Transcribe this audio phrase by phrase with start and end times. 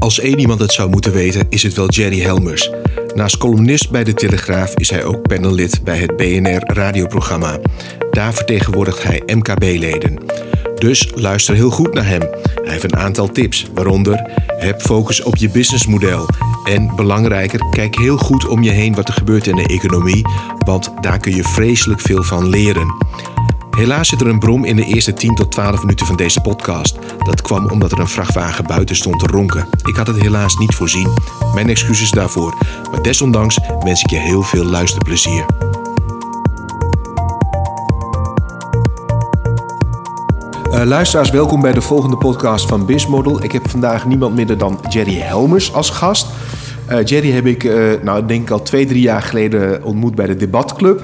[0.00, 2.70] Als één iemand het zou moeten weten, is het wel Jerry Helmers.
[3.14, 7.58] Naast columnist bij De Telegraaf is hij ook panellid bij het BNR radioprogramma.
[8.10, 10.18] Daar vertegenwoordigt hij MKB-leden.
[10.78, 12.20] Dus luister heel goed naar hem.
[12.54, 16.28] Hij heeft een aantal tips, waaronder heb focus op je businessmodel.
[16.64, 20.24] En belangrijker, kijk heel goed om je heen wat er gebeurt in de economie,
[20.58, 22.94] want daar kun je vreselijk veel van leren.
[23.70, 26.98] Helaas zit er een brom in de eerste 10 tot 12 minuten van deze podcast.
[27.18, 29.66] Dat kwam omdat er een vrachtwagen buiten stond te ronken.
[29.84, 31.08] Ik had het helaas niet voorzien.
[31.54, 32.54] Mijn excuses daarvoor.
[32.90, 35.46] Maar desondanks wens ik je heel veel luisterplezier.
[40.72, 43.44] Uh, luisteraars, welkom bij de volgende podcast van Bizmodel.
[43.44, 46.26] Ik heb vandaag niemand minder dan Jerry Helmers als gast.
[46.90, 50.26] Uh, Jerry heb ik, uh, nou, denk ik al twee, drie jaar geleden ontmoet bij
[50.26, 51.02] de Debatclub.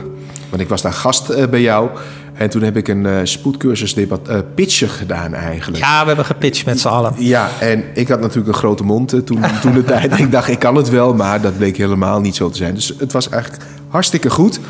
[0.51, 1.91] Want ik was daar gast bij jou.
[2.37, 5.85] En toen heb ik een uh, spoedcursus debat, uh, pitchen gedaan eigenlijk.
[5.85, 7.13] Ja, we hebben gepitcht met z'n allen.
[7.19, 10.19] Ja, en ik had natuurlijk een grote mond uh, toen, toen de tijd.
[10.19, 12.75] Ik dacht, ik kan het wel, maar dat bleek helemaal niet zo te zijn.
[12.75, 14.61] Dus het was eigenlijk hartstikke goed.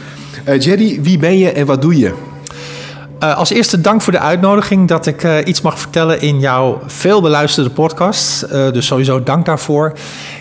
[0.58, 2.14] Jerry, wie ben je en wat doe je?
[3.22, 6.80] Uh, als eerste dank voor de uitnodiging dat ik uh, iets mag vertellen in jouw
[6.86, 8.42] veel beluisterde podcast.
[8.42, 9.92] Uh, dus sowieso dank daarvoor.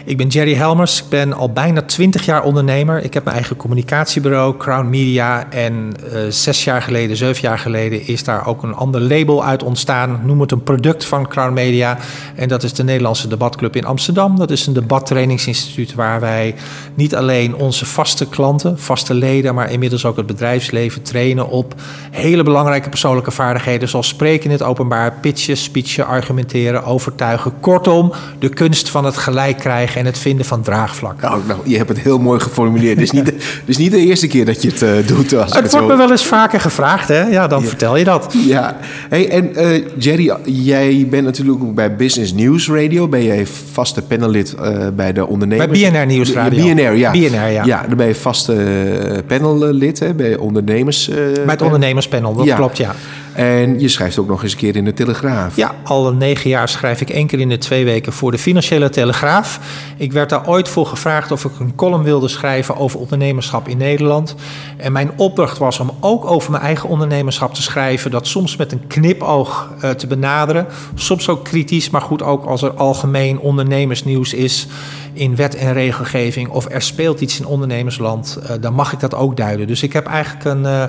[0.05, 0.99] Ik ben Jerry Helmers.
[0.99, 3.03] Ik ben al bijna twintig jaar ondernemer.
[3.03, 5.49] Ik heb mijn eigen communicatiebureau, Crown Media.
[5.49, 5.93] En
[6.29, 10.21] zes jaar geleden, zeven jaar geleden, is daar ook een ander label uit ontstaan.
[10.23, 11.97] Noem het een product van Crown Media.
[12.35, 14.37] En dat is de Nederlandse Debatclub in Amsterdam.
[14.37, 16.55] Dat is een debattrainingsinstituut waar wij
[16.93, 21.73] niet alleen onze vaste klanten, vaste leden, maar inmiddels ook het bedrijfsleven trainen op
[22.11, 27.53] hele belangrijke belangrijke persoonlijke vaardigheden zoals spreken in het openbaar, pitchen, speechen, argumenteren, overtuigen.
[27.59, 31.21] Kortom, de kunst van het gelijk krijgen en het vinden van draagvlak.
[31.21, 32.99] Nou, nou je hebt het heel mooi geformuleerd.
[32.99, 35.33] Het is niet, niet de eerste keer dat je het uh, doet.
[35.33, 37.21] Als het, het wordt me wel eens vaker gevraagd, hè?
[37.27, 38.35] Ja, dan vertel je dat.
[38.45, 38.77] Ja.
[39.09, 43.07] Hey, en uh, Jerry, jij bent natuurlijk ook bij Business News Radio.
[43.07, 45.79] Ben jij vaste panellid uh, bij de ondernemers?
[45.79, 46.73] Bij BNR Nieuws Radio.
[46.73, 47.11] BNR, ja.
[47.11, 47.63] BNR, ja.
[47.65, 51.07] Ja, dan ben je vaste panellid hè, bij ondernemers.
[51.07, 52.95] bij het ondernemerspanel, dat klopt, ja.
[53.35, 55.55] En je schrijft ook nog eens een keer in de Telegraaf.
[55.55, 58.89] Ja, al negen jaar schrijf ik één keer in de twee weken voor de Financiële
[58.89, 59.59] Telegraaf.
[59.97, 63.77] Ik werd daar ooit voor gevraagd of ik een column wilde schrijven over ondernemerschap in
[63.77, 64.35] Nederland.
[64.77, 68.11] En mijn opdracht was om ook over mijn eigen ondernemerschap te schrijven.
[68.11, 70.67] Dat soms met een knipoog uh, te benaderen.
[70.93, 74.67] Soms ook kritisch, maar goed ook als er algemeen ondernemersnieuws is
[75.13, 76.49] in wet en regelgeving.
[76.49, 79.67] Of er speelt iets in ondernemersland, uh, dan mag ik dat ook duiden.
[79.67, 80.63] Dus ik heb eigenlijk een...
[80.63, 80.83] Uh,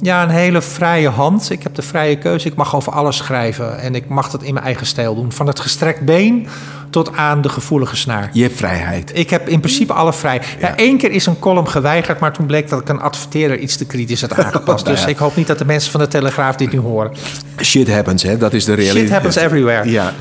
[0.00, 1.50] ja, een hele vrije hand.
[1.50, 2.48] Ik heb de vrije keuze.
[2.48, 3.78] Ik mag over alles schrijven.
[3.78, 5.32] En ik mag dat in mijn eigen stijl doen.
[5.32, 6.46] Van het gestrekt been
[6.90, 8.30] tot aan de gevoelige snaar.
[8.32, 9.10] Je hebt vrijheid.
[9.14, 10.56] Ik heb in principe alle vrijheid.
[10.60, 10.72] Ja.
[10.76, 13.86] Eén keer is een column geweigerd, maar toen bleek dat ik een adverteerder iets te
[13.86, 14.86] kritisch had aangepast.
[14.86, 17.12] dus ik hoop niet dat de mensen van de Telegraaf dit nu horen.
[17.60, 18.36] Shit happens, hè?
[18.36, 19.04] Dat is de realiteit.
[19.04, 19.90] Shit happens everywhere.
[19.90, 20.12] Ja.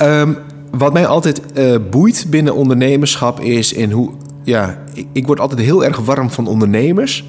[0.00, 0.38] Um,
[0.70, 4.10] wat mij altijd uh, boeit binnen ondernemerschap is in hoe...
[4.44, 7.24] Ja, ik, ik word altijd heel erg warm van ondernemers...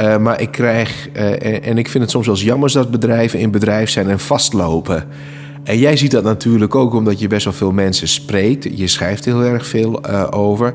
[0.00, 2.90] Uh, maar ik krijg, uh, en, en, ik vind het soms wel eens jammer dat
[2.90, 5.04] bedrijven in bedrijf zijn en vastlopen.
[5.64, 8.78] En jij ziet dat natuurlijk ook omdat je best wel veel mensen spreekt.
[8.78, 10.74] Je schrijft heel erg veel uh, over.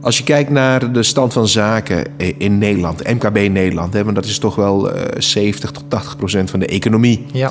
[0.00, 2.04] Als je kijkt naar de stand van zaken
[2.38, 6.60] in Nederland, MKB Nederland, hè, want dat is toch wel 70 tot 80 procent van
[6.60, 7.50] de economie ja.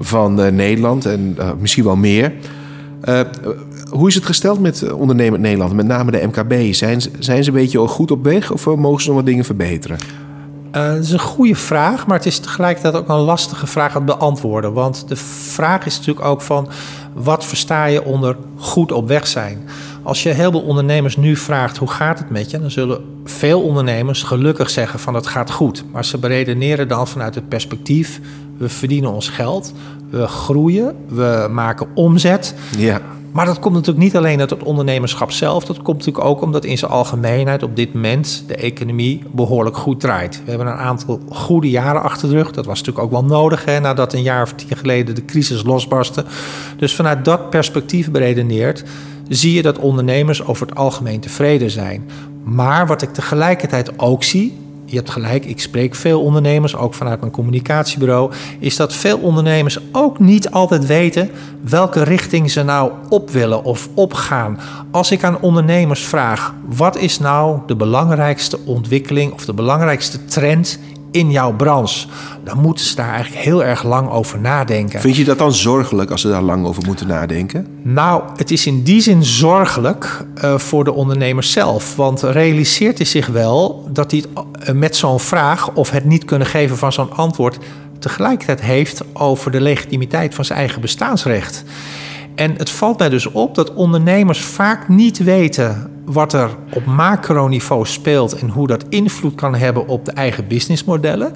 [0.00, 2.32] van Nederland en misschien wel meer.
[3.90, 6.74] hoe is het gesteld met ondernemend Nederland, met name de MKB?
[6.74, 9.96] Zijn, zijn ze een beetje goed op weg of mogen ze nog wat dingen verbeteren?
[10.76, 14.04] Uh, dat is een goede vraag, maar het is tegelijkertijd ook een lastige vraag aan
[14.04, 14.72] beantwoorden.
[14.72, 16.68] Want de vraag is natuurlijk ook van,
[17.14, 19.68] wat versta je onder goed op weg zijn?
[20.02, 22.60] Als je heel veel ondernemers nu vraagt, hoe gaat het met je?
[22.60, 25.84] Dan zullen veel ondernemers gelukkig zeggen van, het gaat goed.
[25.92, 28.20] Maar ze beredeneren dan vanuit het perspectief,
[28.56, 29.72] we verdienen ons geld,
[30.10, 32.54] we groeien, we maken omzet.
[32.76, 33.00] Ja.
[33.32, 35.64] Maar dat komt natuurlijk niet alleen uit het ondernemerschap zelf.
[35.64, 40.00] Dat komt natuurlijk ook omdat in zijn algemeenheid op dit moment de economie behoorlijk goed
[40.00, 40.40] draait.
[40.44, 42.50] We hebben een aantal goede jaren achter de rug.
[42.50, 45.62] Dat was natuurlijk ook wel nodig hè, nadat een jaar of tien geleden de crisis
[45.62, 46.24] losbarstte.
[46.76, 48.84] Dus vanuit dat perspectief beredeneerd
[49.28, 52.08] zie je dat ondernemers over het algemeen tevreden zijn.
[52.42, 54.58] Maar wat ik tegelijkertijd ook zie,
[54.92, 59.78] je hebt gelijk, ik spreek veel ondernemers, ook vanuit mijn communicatiebureau, is dat veel ondernemers
[59.92, 61.30] ook niet altijd weten
[61.60, 64.58] welke richting ze nou op willen of opgaan.
[64.90, 70.78] Als ik aan ondernemers vraag, wat is nou de belangrijkste ontwikkeling of de belangrijkste trend
[71.12, 72.06] in jouw branche,
[72.44, 75.00] dan moeten ze daar eigenlijk heel erg lang over nadenken.
[75.00, 77.66] Vind je dat dan zorgelijk als ze daar lang over moeten nadenken?
[77.82, 81.96] Nou, het is in die zin zorgelijk uh, voor de ondernemers zelf.
[81.96, 84.24] Want realiseert hij zich wel dat hij
[84.58, 87.58] het met zo'n vraag of het niet kunnen geven van zo'n antwoord
[87.98, 91.64] tegelijkertijd heeft over de legitimiteit van zijn eigen bestaansrecht.
[92.34, 97.86] En het valt mij dus op dat ondernemers vaak niet weten wat er op macroniveau
[97.86, 101.32] speelt en hoe dat invloed kan hebben op de eigen businessmodellen.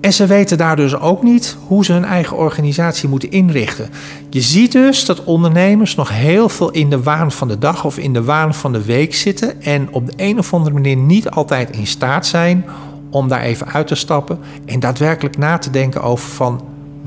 [0.00, 3.88] En ze weten daar dus ook niet hoe ze hun eigen organisatie moeten inrichten.
[4.30, 7.98] Je ziet dus dat ondernemers nog heel veel in de waan van de dag of
[7.98, 11.30] in de waan van de week zitten en op de een of andere manier niet
[11.30, 12.64] altijd in staat zijn
[13.10, 16.60] om daar even uit te stappen en daadwerkelijk na te denken over van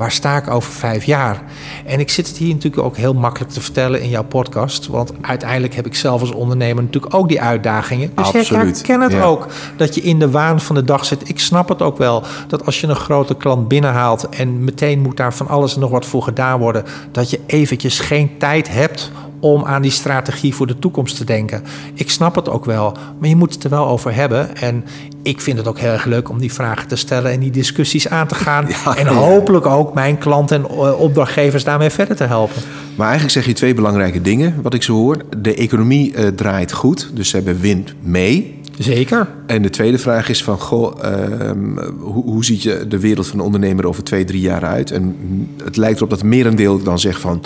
[0.03, 1.41] waar sta ik over vijf jaar?
[1.85, 4.87] En ik zit het hier natuurlijk ook heel makkelijk te vertellen in jouw podcast.
[4.87, 8.11] Want uiteindelijk heb ik zelf als ondernemer natuurlijk ook die uitdagingen.
[8.15, 8.79] Dus Absoluut.
[8.79, 9.23] ik herken het Ja.
[9.23, 9.47] ook
[9.77, 11.29] dat je in de waan van de dag zit.
[11.29, 14.29] Ik snap het ook wel dat als je een grote klant binnenhaalt...
[14.29, 16.83] en meteen moet daar van alles en nog wat voor gedaan worden...
[17.11, 19.11] dat je eventjes geen tijd hebt
[19.43, 21.63] om aan die strategie voor de toekomst te denken.
[21.93, 24.55] Ik snap het ook wel, maar je moet het er wel over hebben.
[24.55, 24.83] En
[25.23, 28.09] ik vind het ook heel erg leuk om die vragen te stellen en die discussies
[28.09, 28.67] aan te gaan.
[28.85, 32.61] Ja, en hopelijk ook mijn klanten en eh, opdrachtgevers daarmee verder te helpen.
[32.95, 35.17] Maar eigenlijk zeg je twee belangrijke dingen, wat ik zo hoor.
[35.37, 38.61] De economie eh, draait goed, dus ze hebben wind mee.
[38.77, 39.27] Zeker.
[39.45, 43.37] En de tweede vraag is van, goh, ehm, hoe, hoe ziet je de wereld van
[43.37, 44.91] de ondernemer over twee, drie jaar uit?
[44.91, 45.15] En
[45.63, 47.41] het lijkt erop dat merendeel dan zegt van,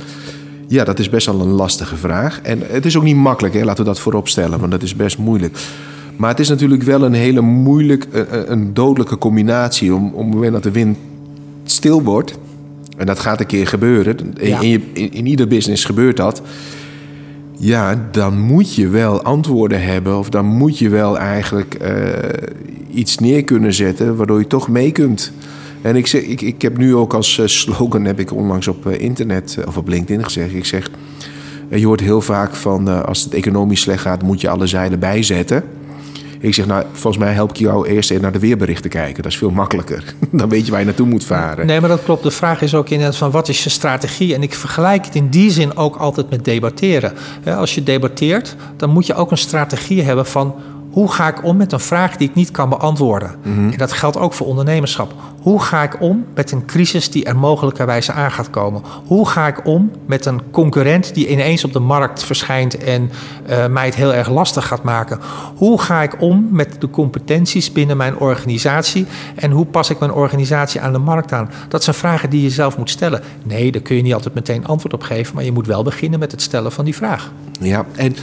[0.67, 2.41] ja, dat is best wel een lastige vraag.
[2.41, 3.63] En het is ook niet makkelijk, hè?
[3.63, 5.57] laten we dat voorop stellen, want dat is best moeilijk.
[6.15, 10.25] Maar het is natuurlijk wel een hele moeilijk, eh, eh, een dodelijke combinatie om, op
[10.25, 10.97] het moment dat de wind
[11.63, 12.37] stil wordt.
[12.97, 14.17] En dat gaat een keer gebeuren.
[14.41, 14.59] Ja.
[14.59, 16.41] in, in ieder business gebeurt dat.
[17.57, 20.17] Ja, dan moet je wel antwoorden hebben.
[20.17, 21.93] Of dan moet je wel eigenlijk eh,
[22.93, 24.15] iets neer kunnen zetten.
[24.15, 25.31] Waardoor je toch mee kunt.
[25.81, 28.87] En ik, zeg, ik, ik heb nu ook als eh, slogan, heb ik onlangs op
[28.87, 30.53] eh, internet eh, of op LinkedIn gezegd.
[30.53, 30.89] Ik zeg,
[31.69, 35.63] je hoort heel vaak van als het economisch slecht gaat, moet je alle zeilen bijzetten.
[36.39, 39.23] Ik zeg, nou, volgens mij help ik jou eerst even naar de weerberichten kijken.
[39.23, 40.03] Dat is veel makkelijker.
[40.31, 41.65] Dan weet je waar je naartoe moet varen.
[41.65, 42.23] Nee, maar dat klopt.
[42.23, 44.35] De vraag is ook inderdaad van wat is je strategie?
[44.35, 47.13] En ik vergelijk het in die zin ook altijd met debatteren.
[47.45, 50.55] Als je debatteert, dan moet je ook een strategie hebben van
[50.97, 53.35] hoe ga ik om met een vraag die ik niet kan beantwoorden?
[53.43, 55.13] En dat geldt ook voor ondernemerschap.
[55.41, 58.81] Hoe ga ik om met een crisis die er mogelijkerwijs aan gaat komen?
[59.05, 63.11] Hoe ga ik om met een concurrent die ineens op de markt verschijnt en
[63.45, 65.19] eh, mij het heel erg lastig gaat maken?
[65.55, 69.05] Hoe ga ik om met de competenties binnen mijn organisatie
[69.35, 71.49] en hoe pas ik mijn organisatie aan de markt aan?
[71.67, 73.21] Dat zijn vragen die je zelf moet stellen.
[73.43, 76.19] Nee, daar kun je niet altijd meteen antwoord op geven, maar je moet wel beginnen
[76.19, 77.31] met het stellen van die vraag.
[77.59, 78.15] Ja, en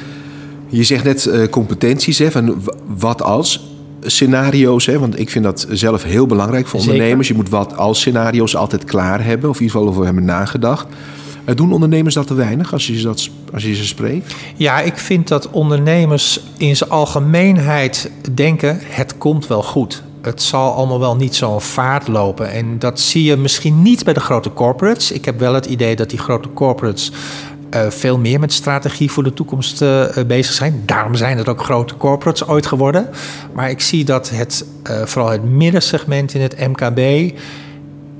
[0.76, 2.62] je zegt net eh, competenties, hè, van
[2.98, 6.94] wat als scenario's, hè, want ik vind dat zelf heel belangrijk voor Zeker.
[6.94, 7.28] ondernemers.
[7.28, 10.86] Je moet wat als scenario's altijd klaar hebben, of in ieder geval over hebben nagedacht.
[11.44, 14.34] Eh, doen ondernemers dat te weinig als je, ze dat, als je ze spreekt?
[14.56, 20.02] Ja, ik vind dat ondernemers in zijn algemeenheid denken: het komt wel goed.
[20.22, 22.50] Het zal allemaal wel niet zo'n vaart lopen.
[22.50, 25.12] En dat zie je misschien niet bij de grote corporates.
[25.12, 27.12] Ik heb wel het idee dat die grote corporates
[27.88, 30.82] veel meer met strategie voor de toekomst eh, eh, bezig zijn.
[30.86, 33.08] Daarom zijn het ook grote corporates ooit geworden.
[33.52, 37.32] Maar ik zie dat het, eh, vooral het middensegment in het MKB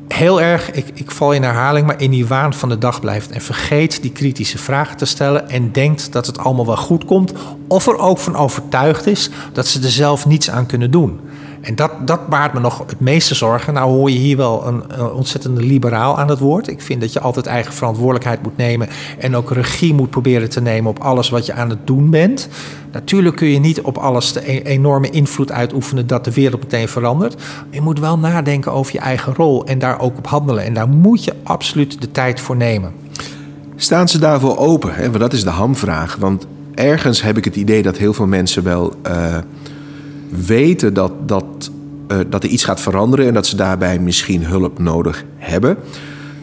[0.09, 3.31] heel erg, ik, ik val in herhaling, maar in die waan van de dag blijft.
[3.31, 7.33] En vergeet die kritische vragen te stellen en denkt dat het allemaal wel goed komt.
[7.69, 11.21] Of er ook van overtuigd is dat ze er zelf niets aan kunnen doen.
[11.65, 13.75] En dat, dat baart me nog het meeste zorgen.
[13.75, 16.69] Nou hoor je hier wel een, ontzettende liberaal aan het woord.
[16.69, 18.89] Ik vind dat je altijd eigen verantwoordelijkheid moet nemen...
[19.19, 22.49] en ook regie moet proberen te nemen op alles wat je aan het doen bent.
[22.93, 26.07] Natuurlijk kun je niet op alles de e- enorme invloed uitoefenen...
[26.07, 27.43] dat de wereld meteen verandert.
[27.71, 30.65] Je moet wel nadenken over je eigen rol en daar ook op handelen.
[30.65, 32.93] En daar moet je absoluut de tijd voor nemen.
[33.77, 34.95] Staan ze daarvoor open?
[34.95, 35.05] Hè?
[35.05, 36.17] Want dat is de hamvraag.
[36.17, 39.37] Want ergens heb ik het idee dat heel veel mensen wel eh,
[40.47, 41.71] weten dat, dat,
[42.09, 45.77] eh, dat er iets gaat veranderen en dat ze daarbij misschien hulp nodig hebben.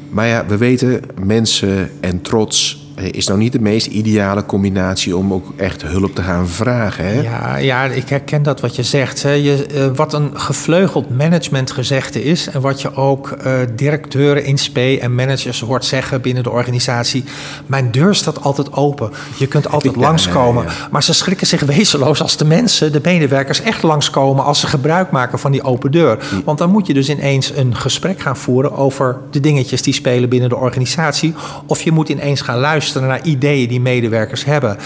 [0.09, 2.80] Maar ja, we weten, mensen en trots
[3.11, 7.05] is nou niet de meest ideale combinatie om ook echt hulp te gaan vragen.
[7.05, 7.21] Hè?
[7.21, 9.23] Ja, ja, ik herken dat wat je zegt.
[9.23, 9.31] Hè.
[9.31, 12.47] Je, eh, wat een gevleugeld managementgezegde is...
[12.49, 17.23] en wat je ook eh, directeuren in spe en managers hoort zeggen binnen de organisatie...
[17.65, 19.11] mijn deur staat altijd open.
[19.37, 20.63] Je kunt altijd Ja, langskomen.
[20.63, 20.87] ja, ja.
[20.91, 23.61] Maar ze schrikken zich wezenloos als de mensen, de medewerkers...
[23.61, 26.17] echt langskomen als ze gebruik maken van die open deur.
[26.45, 28.71] Want dan moet je dus ineens een gesprek gaan voeren...
[28.71, 31.33] over de dingetjes die spelen binnen de organisatie...
[31.65, 34.77] of je moet ineens gaan luisteren naar ideeën die medewerkers hebben...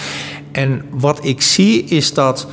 [0.55, 2.47] En wat ik zie is dat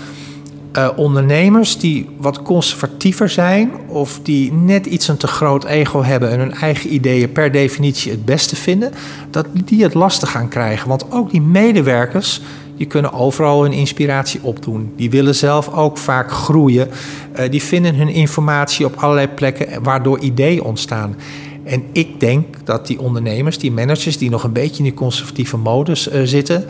[0.72, 6.30] eh, ondernemers die wat conservatiever zijn of die net iets een te groot ego hebben
[6.30, 8.92] en hun eigen ideeën per definitie het beste vinden,
[9.30, 10.88] dat die het lastig gaan krijgen.
[10.88, 12.40] Want ook die medewerkers
[12.76, 14.92] die kunnen overal hun inspiratie opdoen.
[14.96, 16.88] Die willen zelf ook vaak groeien.
[17.32, 21.16] Eh, die vinden hun informatie op allerlei plekken waardoor ideeën ontstaan.
[21.64, 25.56] En ik denk dat die ondernemers, die managers die nog een beetje in die conservatieve
[25.56, 26.64] modus uh, zitten,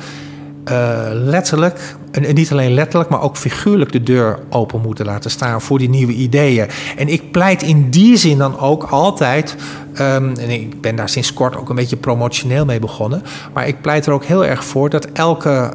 [0.70, 5.60] uh, letterlijk, en niet alleen letterlijk, maar ook figuurlijk de deur open moeten laten staan
[5.60, 6.66] voor die nieuwe ideeën.
[6.96, 9.56] En ik pleit in die zin dan ook altijd,
[9.92, 13.22] um, en ik ben daar sinds kort ook een beetje promotioneel mee begonnen,
[13.52, 15.70] maar ik pleit er ook heel erg voor dat elke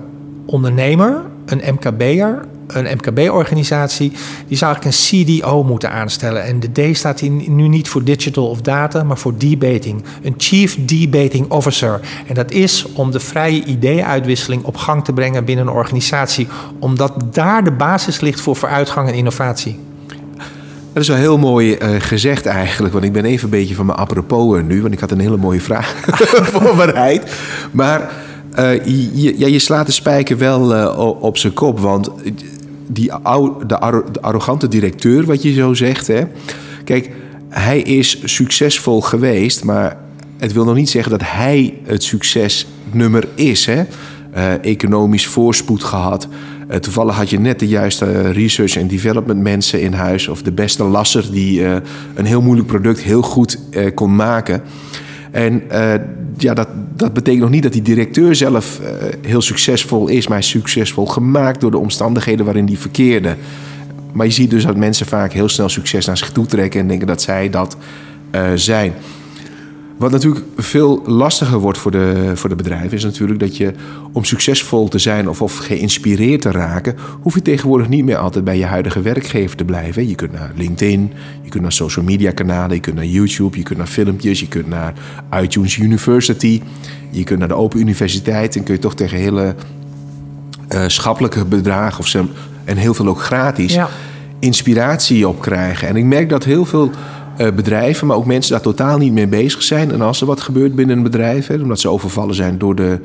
[0.46, 4.12] ondernemer, een MKB'er, een MKB-organisatie,
[4.48, 6.44] die zou eigenlijk een CDO moeten aanstellen.
[6.44, 10.04] En de D staat hier nu niet voor digital of data, maar voor debating.
[10.24, 12.00] Een Chief Debating Officer.
[12.28, 16.48] En dat is om de vrije ideeënuitwisseling op gang te brengen binnen een organisatie,
[16.80, 19.80] omdat daar de basis ligt voor vooruitgang en innovatie.
[20.94, 22.94] Dat is wel heel mooi uh, gezegd eigenlijk.
[22.94, 24.82] Want ik ben even een beetje van mijn apropos nu.
[24.82, 25.96] Want ik had een hele mooie vraag
[26.54, 27.32] voorbereid.
[27.72, 28.12] Maar
[28.60, 28.86] uh,
[29.38, 31.80] je, slaat de spijker wel op zijn kop.
[31.80, 32.10] Want
[32.88, 33.80] die oude, de,
[34.22, 36.08] arrogante directeur, wat je zo zegt.
[36.08, 36.24] Hè?
[36.84, 37.12] Kijk,
[37.50, 39.98] hij is succesvol geweest, maar
[40.38, 43.66] het wil nog niet zeggen dat hij het succesnummer is.
[43.66, 43.84] Hè?
[44.36, 46.28] Uh, economisch voorspoed gehad.
[46.70, 50.28] Uh, toevallig had je net de juiste research en development mensen in huis.
[50.28, 51.76] Of de beste lasser die uh,
[52.16, 53.60] een heel moeilijk product heel goed
[53.94, 54.62] kon maken.
[55.32, 55.64] En
[56.38, 58.88] ja, dat, dat betekent nog niet dat die directeur zelf uh,
[59.22, 63.36] heel succesvol is, maar succesvol gemaakt door de omstandigheden waarin die verkeerde.
[64.12, 66.88] Maar je ziet dus dat mensen vaak heel snel succes naar zich toe trekken en
[66.88, 67.78] denken dat zij dat
[68.32, 68.94] uh, zijn.
[69.98, 73.74] Wat natuurlijk veel lastiger wordt voor de, voor de bedrijven, is natuurlijk dat je
[74.12, 78.44] om succesvol te zijn of, of geïnspireerd te raken, hoef je tegenwoordig niet meer altijd
[78.44, 80.08] bij je huidige werkgever te blijven.
[80.08, 83.64] Je kunt naar LinkedIn, je kunt naar social media kanalen, je kunt naar YouTube, je
[83.64, 84.94] kunt naar filmpjes, je kunt naar
[85.42, 86.62] iTunes University,
[87.10, 89.56] je kunt naar de Open Universiteit en kun je toch tegen hele
[90.74, 92.16] uh, schappelijke bedragen of
[92.66, 93.90] en heel veel ook gratis ja.
[94.40, 95.88] inspiratie op krijgen.
[95.88, 96.92] En ik merk dat heel veel
[97.42, 99.92] uh, bedrijven, maar ook mensen daar totaal niet mee bezig zijn.
[99.92, 103.00] En als er wat gebeurt binnen een bedrijf, hè, omdat ze overvallen zijn door de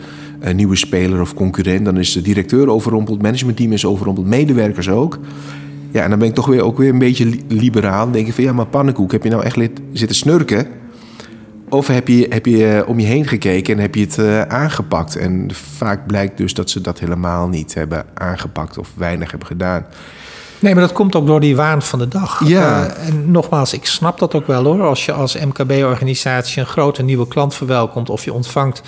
[0.44, 5.18] uh, nieuwe speler of concurrent, dan is de directeur overrompeld, managementteam is overrompeld, medewerkers ook.
[5.90, 8.04] Ja, en dan ben ik toch weer ook weer een beetje liberaal.
[8.04, 9.58] Dan denk ik van ja, maar pannenkoek, heb je nou echt
[9.92, 10.66] zitten snurken?
[11.68, 15.16] Of heb je, heb je uh, om je heen gekeken en heb je het aangepakt?
[15.16, 19.84] En vaak blijkt dus dat ze dat helemaal niet hebben aangepakt of weinig hebben gedaan.
[20.62, 22.48] Nee, maar dat komt ook door die waan van de dag.
[22.48, 22.86] Ja.
[22.86, 24.82] Uh, en nogmaals, ik snap dat ook wel hoor.
[24.82, 28.82] Als je als MKB-organisatie een grote nieuwe klant verwelkomt of je ontvangt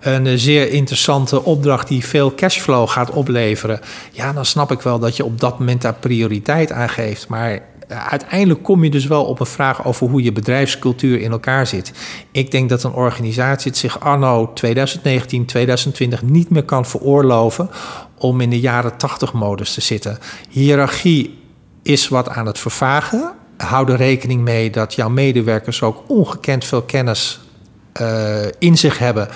[0.00, 3.80] een zeer interessante opdracht die veel cashflow gaat opleveren.
[4.10, 7.28] Ja, dan snap ik wel dat je op dat moment daar prioriteit aan geeft.
[7.28, 11.66] Maar uiteindelijk kom je dus wel op een vraag over hoe je bedrijfscultuur in elkaar
[11.66, 11.92] zit.
[12.32, 17.70] Ik denk dat een organisatie het zich anno 2019, 2020 niet meer kan veroorloven
[18.18, 20.18] om in de jaren 80 modus te zitten.
[20.48, 21.38] Hierarchie
[21.82, 23.32] is wat aan het vervagen.
[23.56, 27.40] Hou er rekening mee dat jouw medewerkers ook ongekend veel kennis
[28.00, 29.28] uh, in zich hebben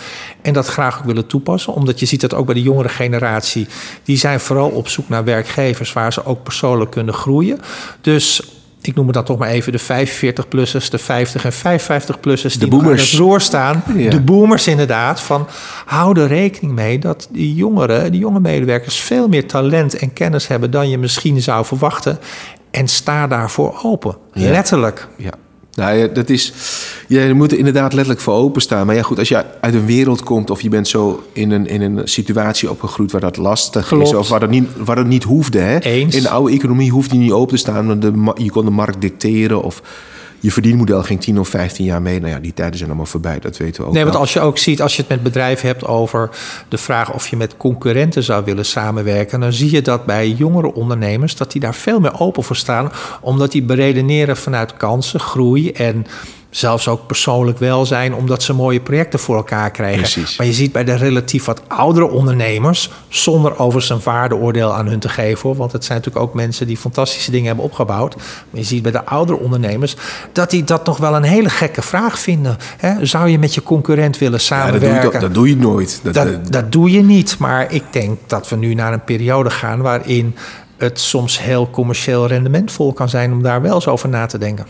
[0.43, 1.73] en dat graag ook willen toepassen.
[1.73, 3.67] Omdat je ziet dat ook bij de jongere generatie,
[4.05, 7.61] die zijn vooral op zoek naar werkgevers waar ze ook persoonlijk kunnen groeien.
[8.01, 12.69] Dus ik noem het dan toch maar even de 45-plussers, de 50 en 55-plussers die
[12.69, 13.01] boomers.
[13.01, 13.83] aan het roer staan.
[13.97, 14.11] Ja.
[14.11, 15.21] De boomers inderdaad.
[15.21, 15.47] Van,
[15.85, 19.01] hou er rekening mee dat die jongeren, die jonge medewerkers...
[19.01, 22.19] veel meer talent en kennis hebben dan je misschien zou verwachten.
[22.71, 24.17] En sta daarvoor open.
[24.33, 24.51] Ja.
[24.51, 25.09] Letterlijk.
[25.17, 25.33] Ja.
[25.79, 26.53] Nou ja, dat is.
[27.07, 28.87] Je moet er inderdaad letterlijk voor openstaan.
[28.87, 31.67] Maar ja, goed, als je uit een wereld komt of je bent zo in een,
[31.67, 34.07] in een situatie opgegroeid waar dat lastig Klopt.
[34.07, 35.59] is, of waar dat niet, waar dat niet hoefde.
[35.59, 35.79] Hè?
[35.79, 36.15] Eens.
[36.15, 38.71] In de oude economie hoefde je niet open te staan, want de, je kon de
[38.71, 39.83] markt dicteren of
[40.41, 42.21] je verdienmodel ging 10 of 15 jaar mee.
[42.21, 43.95] Nou ja, die tijden zijn allemaal voorbij, dat weten we ook.
[43.95, 46.31] Nee, want als je ook ziet, als je het met bedrijven hebt over
[46.69, 50.75] de vraag of je met concurrenten zou willen samenwerken, dan zie je dat bij jongere
[50.75, 55.71] ondernemers dat die daar veel meer open voor staan, omdat die beredeneren vanuit kansen, groei
[55.71, 56.07] en
[56.51, 59.99] zelfs ook persoonlijk welzijn, omdat ze mooie projecten voor elkaar krijgen.
[60.01, 60.39] Precies.
[60.39, 64.99] Maar je ziet bij de relatief wat oudere ondernemers, zonder overigens een waardeoordeel aan hun
[64.99, 68.17] te geven, hoor, want het zijn natuurlijk ook mensen die fantastische dingen hebben opgebouwd.
[68.17, 69.97] Maar je ziet bij de oudere ondernemers
[70.33, 72.57] dat die dat nog wel een hele gekke vraag vinden.
[72.77, 73.07] Hè?
[73.07, 75.03] Zou je met je concurrent willen Ja, dat, samenwerken?
[75.03, 76.01] doe je, dat doe je nooit.
[76.03, 77.39] Dat, Dat, eh, dat doe je niet.
[77.39, 80.35] Maar ik denk dat we nu naar een periode gaan waarin
[80.79, 84.67] het soms heel commercieel rendementvol kan zijn om daar wel eens over na te denken.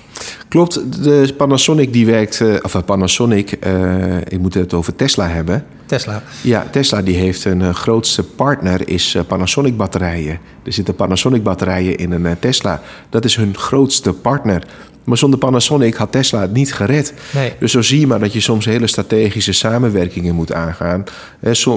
[0.48, 5.28] Klopt, de Panasonic die werkt, eh, of eh, Panasonic, eh, ik moet het over Tesla
[5.28, 5.64] hebben.
[5.86, 6.22] Tesla.
[6.42, 10.38] Ja, Tesla die heeft een grootste partner is Panasonic batterijen.
[10.62, 12.82] Er zitten Panasonic batterijen in een Tesla.
[13.10, 14.62] Dat is hun grootste partner.
[15.08, 17.14] Maar zonder Panasonic had Tesla het niet gered.
[17.34, 17.52] Nee.
[17.58, 21.04] Dus zo zie je maar dat je soms hele strategische samenwerkingen moet aangaan.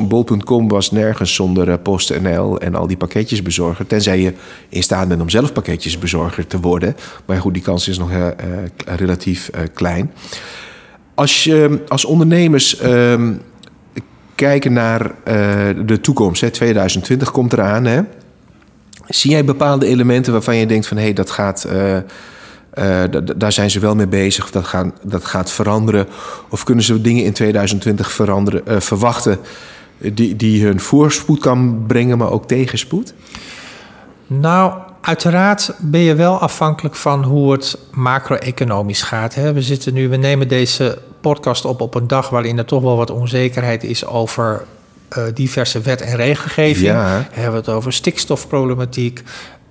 [0.08, 3.88] Bol.com was nergens zonder eh, PostNL en al die pakketjesbezorger.
[3.88, 4.34] Tenzij je
[4.70, 6.96] in staat bent om zelf pakketjesbezorger te worden.
[7.26, 8.34] Maar goed, die kans is nog eh, eh,
[8.86, 10.12] relatief klein.
[11.16, 13.34] Als je als ondernemers ehm,
[14.36, 15.16] kijken naar uh,
[15.86, 17.86] de toekomst, hè, 2020 komt eraan.
[17.86, 18.02] Hè,
[19.08, 21.68] zie jij bepaalde elementen waarvan je denkt van hé, hey, dat gaat.
[22.80, 23.04] Uh,
[23.36, 26.08] daar zijn ze wel mee bezig, dat, gaan, dat gaat veranderen.
[26.50, 29.40] Of kunnen ze dingen in 2020 veranderen, verwachten
[29.98, 33.14] die, die hun voorspoed kan brengen, maar ook tegenspoed?
[34.28, 39.36] Nou, uiteraard ben je wel afhankelijk van hoe het macro-economisch gaat.
[39.36, 39.54] Hè?
[39.54, 42.98] We, zitten nu, we nemen deze podcast op op een dag waarin er toch wel
[42.98, 44.66] wat onzekerheid is over
[45.18, 46.88] uh, diverse wet- en regelgeving.
[46.88, 47.28] Ja.
[47.34, 49.24] We hebben het over stikstofproblematiek,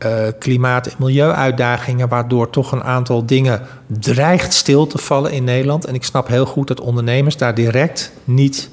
[0.07, 5.85] uh, klimaat- en milieuuitdagingen, waardoor toch een aantal dingen dreigt stil te vallen in Nederland.
[5.85, 8.69] En ik snap heel goed dat ondernemers daar direct niet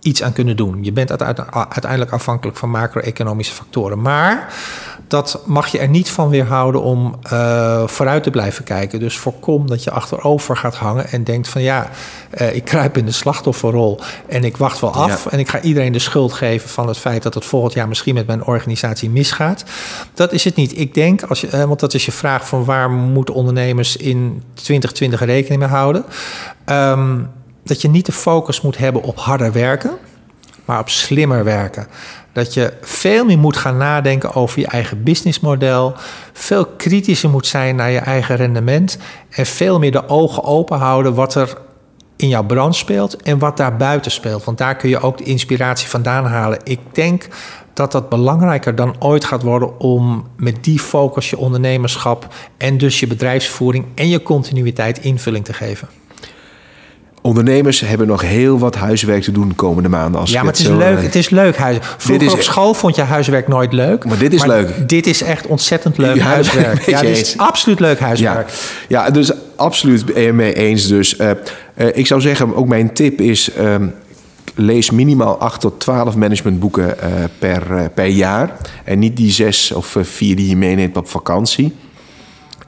[0.00, 0.84] iets aan kunnen doen.
[0.84, 4.00] Je bent uiteindelijk afhankelijk van macro-economische factoren.
[4.00, 4.54] Maar
[5.08, 9.00] dat mag je er niet van weerhouden om uh, vooruit te blijven kijken.
[9.00, 11.90] Dus voorkom dat je achterover gaat hangen en denkt van ja,
[12.40, 15.30] uh, ik kruip in de slachtofferrol en ik wacht wel af ja.
[15.30, 18.14] en ik ga iedereen de schuld geven van het feit dat het volgend jaar misschien
[18.14, 19.64] met mijn organisatie misgaat.
[20.14, 20.78] Dat is het niet.
[20.78, 24.42] Ik denk, als je, uh, want dat is je vraag van waar moeten ondernemers in
[24.54, 26.04] 2020 rekening mee houden.
[26.66, 27.30] Um,
[27.68, 29.90] dat je niet de focus moet hebben op harder werken,
[30.64, 31.86] maar op slimmer werken.
[32.38, 35.94] Dat je veel meer moet gaan nadenken over je eigen businessmodel,
[36.32, 38.98] veel kritischer moet zijn naar je eigen rendement
[39.30, 41.56] en veel meer de ogen open houden wat er
[42.16, 44.44] in jouw branche speelt en wat daar buiten speelt.
[44.44, 46.58] Want daar kun je ook de inspiratie vandaan halen.
[46.64, 47.28] Ik denk
[47.72, 53.00] dat dat belangrijker dan ooit gaat worden om met die focus je ondernemerschap en dus
[53.00, 55.88] je bedrijfsvoering en je continuïteit invulling te geven.
[57.28, 60.20] Ondernemers hebben nog heel wat huiswerk te doen de komende maanden.
[60.20, 61.56] Als ja, maar het is, zo, leuk, het is leuk.
[61.56, 61.78] Huis.
[61.96, 64.04] Vroeger is, op school vond je huiswerk nooit leuk.
[64.04, 64.88] Maar dit is maar leuk.
[64.88, 66.82] Dit is echt ontzettend leuk huiswerk.
[66.82, 68.48] Ja, dit is absoluut leuk huiswerk.
[68.88, 70.86] Ja, ja dus absoluut mee eens.
[70.86, 71.30] Dus uh,
[71.76, 73.50] uh, ik zou zeggen, ook mijn tip is...
[73.58, 73.94] Um,
[74.54, 76.96] lees minimaal 8 tot 12 managementboeken
[77.38, 78.52] per, per jaar.
[78.84, 81.76] En niet die zes of vier die je meeneemt op vakantie.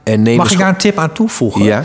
[0.03, 1.63] En neem Mag ik daar een tip aan toevoegen?
[1.63, 1.83] Ja.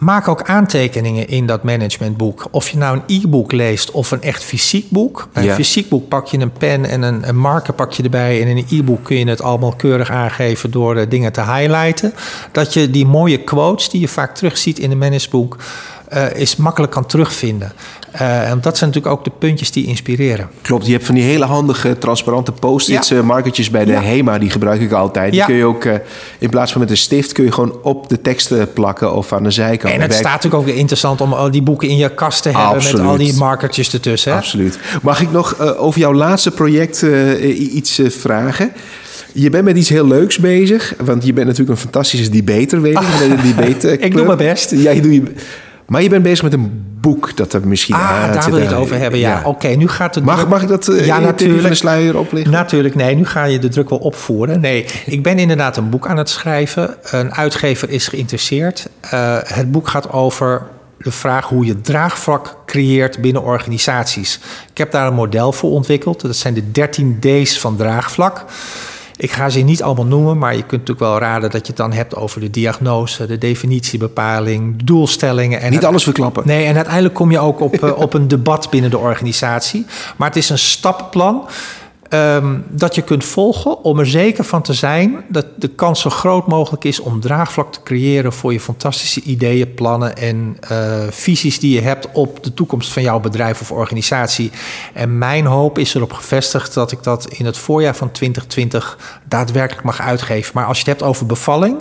[0.00, 2.48] Maak ook aantekeningen in dat managementboek.
[2.50, 5.28] Of je nou een e-book leest of een echt fysiek boek.
[5.32, 5.48] Bij Ja.
[5.48, 8.42] een fysiek boek pak je een pen en een, een marker pak je erbij.
[8.42, 12.14] En in een e-book kun je het allemaal keurig aangeven door uh, dingen te highlighten.
[12.52, 15.56] Dat je die mooie quotes die je vaak terugziet in een managementboek...
[16.14, 17.72] Uh, is makkelijk kan terugvinden.
[18.14, 20.48] Uh, en dat zijn natuurlijk ook de puntjes die inspireren.
[20.62, 23.16] Klopt, je hebt van die hele handige transparante post-its, ja.
[23.16, 24.00] uh, markertjes bij de ja.
[24.00, 25.32] HEMA, die gebruik ik altijd.
[25.32, 25.94] Die kun je ook, uh,
[26.38, 29.42] in plaats van met een stift, kun je gewoon op de teksten plakken of aan
[29.42, 29.94] de zijkant.
[29.94, 32.66] En het staat natuurlijk ook interessant om al die boeken in je kast te hebben
[32.66, 33.02] Absoluut.
[33.02, 34.32] met al die markertjes ertussen.
[34.32, 34.38] Hè?
[34.38, 34.78] Absoluut.
[35.02, 37.02] Mag ik nog uh, over jouw laatste project
[37.72, 38.72] iets vragen?
[39.32, 42.92] Je bent met iets heel leuks bezig, want je bent natuurlijk een fantastische debater, weet
[42.92, 42.98] ik.
[42.98, 44.70] Ah, debate ik doe mijn best.
[44.70, 45.22] Ja, je doet je...
[45.90, 48.74] Maar je bent bezig met een boek dat er misschien ah, daar wil je het
[48.74, 49.20] over hebben.
[49.20, 49.38] Ja, ja.
[49.38, 49.48] oké.
[49.48, 50.24] Okay, nu gaat het.
[50.24, 51.60] Mag, mag ik dat uh, ja, natuurlijk.
[51.60, 52.52] van de sluier oplichten?
[52.52, 53.14] Natuurlijk, nee.
[53.14, 54.60] Nu ga je de druk wel opvoeren.
[54.60, 56.96] Nee, ik ben inderdaad een boek aan het schrijven.
[57.02, 58.88] Een uitgever is geïnteresseerd.
[59.14, 60.62] Uh, het boek gaat over
[60.98, 64.40] de vraag hoe je draagvlak creëert binnen organisaties.
[64.70, 66.20] Ik heb daar een model voor ontwikkeld.
[66.20, 68.44] Dat zijn de 13 D's van draagvlak.
[69.20, 71.76] Ik ga ze niet allemaal noemen, maar je kunt natuurlijk wel raden dat je het
[71.76, 75.60] dan hebt over de diagnose, de definitiebepaling, doelstellingen.
[75.60, 76.42] En niet alles verklappen.
[76.46, 79.86] Nee, en uiteindelijk kom je ook op, uh, op een debat binnen de organisatie.
[80.16, 81.48] Maar het is een stappenplan.
[82.12, 86.10] Um, dat je kunt volgen om er zeker van te zijn dat de kans zo
[86.10, 91.58] groot mogelijk is om draagvlak te creëren voor je fantastische ideeën, plannen en uh, visies
[91.58, 94.50] die je hebt op de toekomst van jouw bedrijf of organisatie.
[94.94, 99.84] En mijn hoop is erop gevestigd dat ik dat in het voorjaar van 2020 daadwerkelijk
[99.84, 100.52] mag uitgeven.
[100.54, 101.76] Maar als je het hebt over bevalling,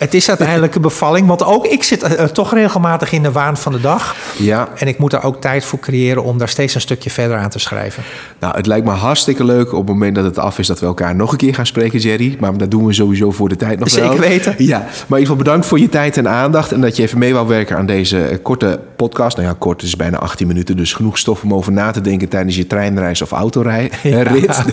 [0.00, 3.56] het is uiteindelijk een bevalling, want ook ik zit uh, toch regelmatig in de waan
[3.56, 4.16] van de dag.
[4.38, 4.68] Ja.
[4.76, 7.48] En ik moet daar ook tijd voor creëren om daar steeds een stukje verder aan
[7.48, 8.02] te schrijven.
[8.38, 10.86] Nou, het lijkt me hartstikke leuk op het moment dat het af is dat we
[10.86, 12.36] elkaar nog een keer gaan spreken, Jerry.
[12.40, 14.18] Maar dat doen we sowieso voor de tijd nog Zeker wel.
[14.18, 14.54] weten.
[14.58, 16.72] Ja, maar in ieder geval bedankt voor je tijd en aandacht.
[16.72, 19.36] En dat je even mee wou werken aan deze korte podcast.
[19.36, 20.76] Nou ja, kort is bijna 18 minuten.
[20.76, 23.94] Dus genoeg stof om over na te denken tijdens je treinreis of autorit.
[24.02, 24.24] Ja.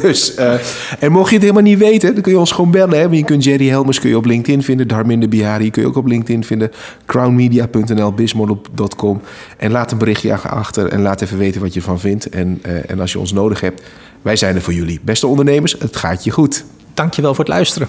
[0.02, 0.54] Dus, uh,
[1.00, 3.00] en mocht je het helemaal niet weten, dan kun je ons gewoon bellen.
[3.00, 3.06] Hè?
[3.06, 4.88] Je kunt Jerry Helmers kun je op LinkedIn vinden.
[5.20, 6.72] Darminder Bihari kun je ook op LinkedIn vinden.
[7.06, 9.22] Crownmedia.nl, bismodel.com.
[9.58, 12.30] En laat een berichtje achter en laat even weten wat je ervan vindt.
[12.30, 13.82] En, uh, en als je ons nodig hebt,
[14.22, 15.00] wij zijn er voor jullie.
[15.04, 16.64] Beste ondernemers, het gaat je goed.
[16.94, 17.88] Dankjewel voor het luisteren.